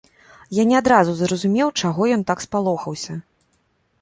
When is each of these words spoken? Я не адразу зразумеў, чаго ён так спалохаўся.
Я 0.57 0.63
не 0.69 0.77
адразу 0.79 1.11
зразумеў, 1.19 1.67
чаго 1.83 2.09
ён 2.17 2.21
так 2.33 2.43
спалохаўся. 2.45 3.13